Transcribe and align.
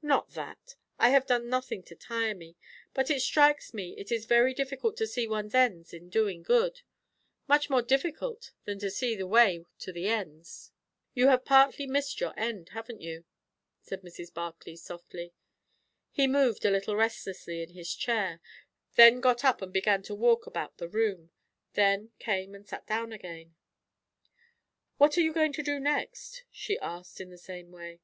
"Not 0.00 0.30
that. 0.30 0.76
I 0.98 1.10
have 1.10 1.26
done 1.26 1.50
nothing 1.50 1.82
to 1.82 1.94
tire 1.94 2.34
me; 2.34 2.56
but 2.94 3.10
it 3.10 3.20
strikes 3.20 3.74
me 3.74 3.94
it 3.98 4.10
is 4.10 4.24
very 4.24 4.54
difficult 4.54 4.96
to 4.96 5.06
see 5.06 5.28
one's 5.28 5.54
ends 5.54 5.92
in 5.92 6.08
doing 6.08 6.42
good; 6.42 6.80
much 7.46 7.68
more 7.68 7.82
difficult 7.82 8.52
than 8.64 8.78
to 8.78 8.90
see 8.90 9.14
the 9.14 9.26
way 9.26 9.66
to 9.80 9.92
the 9.92 10.08
ends." 10.08 10.72
"You 11.12 11.26
have 11.28 11.44
partly 11.44 11.86
missed 11.86 12.18
your 12.18 12.32
end, 12.34 12.70
haven't 12.70 13.02
you?" 13.02 13.26
said 13.82 14.00
Mrs. 14.00 14.32
Barclay 14.32 14.76
softly. 14.76 15.34
He 16.10 16.26
moved 16.26 16.64
a 16.64 16.70
little 16.70 16.96
restlessly 16.96 17.62
in 17.62 17.72
his 17.74 17.94
chair; 17.94 18.40
then 18.94 19.20
got 19.20 19.44
up 19.44 19.60
and 19.60 19.70
began 19.70 20.02
to 20.04 20.14
walk 20.14 20.46
about 20.46 20.78
the 20.78 20.88
room; 20.88 21.30
then 21.74 22.12
came 22.18 22.54
and 22.54 22.66
sat 22.66 22.86
down 22.86 23.12
again. 23.12 23.54
"What 24.96 25.18
are 25.18 25.20
you 25.20 25.34
going 25.34 25.52
to 25.52 25.62
do 25.62 25.78
next?" 25.78 26.44
she 26.50 26.78
asked 26.78 27.20
in 27.20 27.28
the 27.28 27.36
same 27.36 27.70
way. 27.70 28.00